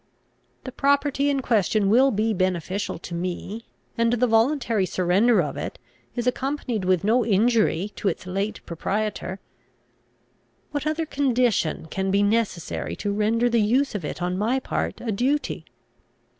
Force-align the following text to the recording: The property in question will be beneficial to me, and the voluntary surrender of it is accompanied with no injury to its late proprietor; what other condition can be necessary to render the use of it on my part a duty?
The 0.63 0.71
property 0.71 1.29
in 1.29 1.41
question 1.43 1.87
will 1.87 2.09
be 2.09 2.33
beneficial 2.33 2.97
to 2.97 3.13
me, 3.13 3.65
and 3.99 4.13
the 4.13 4.25
voluntary 4.25 4.87
surrender 4.87 5.43
of 5.43 5.57
it 5.57 5.77
is 6.15 6.25
accompanied 6.25 6.85
with 6.85 7.03
no 7.03 7.23
injury 7.23 7.91
to 7.97 8.07
its 8.07 8.25
late 8.25 8.61
proprietor; 8.65 9.39
what 10.71 10.87
other 10.87 11.05
condition 11.05 11.85
can 11.91 12.09
be 12.09 12.23
necessary 12.23 12.95
to 12.95 13.13
render 13.13 13.47
the 13.47 13.61
use 13.61 13.93
of 13.93 14.03
it 14.03 14.23
on 14.23 14.39
my 14.39 14.59
part 14.59 14.99
a 15.01 15.11
duty? 15.11 15.65